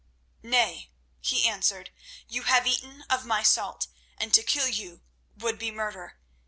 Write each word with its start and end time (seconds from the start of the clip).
"Nay," 0.41 0.89
he 1.19 1.47
answered; 1.47 1.91
"you 2.27 2.41
have 2.41 2.65
eaten 2.65 3.03
of 3.07 3.23
my 3.23 3.43
salt, 3.43 3.85
and 4.17 4.33
to 4.33 4.41
kill 4.41 4.67
you 4.67 5.03
would 5.37 5.59
be 5.59 5.69
murder. 5.69 6.17